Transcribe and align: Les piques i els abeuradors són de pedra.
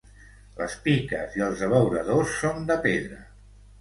Les 0.61 0.77
piques 0.87 1.37
i 1.39 1.45
els 1.49 1.61
abeuradors 1.67 2.33
són 2.41 2.67
de 2.73 2.79
pedra. 2.87 3.21